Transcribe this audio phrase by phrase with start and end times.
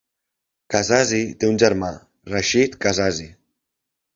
[0.75, 1.91] Kazzazi té un germà,
[2.33, 3.29] Rachid Kazzazi.